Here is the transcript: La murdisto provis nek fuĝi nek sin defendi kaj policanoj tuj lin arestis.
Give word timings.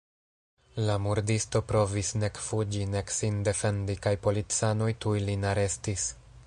La 0.87 0.95
murdisto 1.03 1.61
provis 1.73 2.09
nek 2.23 2.41
fuĝi 2.47 2.81
nek 2.95 3.15
sin 3.19 3.39
defendi 3.49 3.97
kaj 4.07 4.17
policanoj 4.27 4.91
tuj 5.05 5.19
lin 5.29 5.49
arestis. 5.55 6.13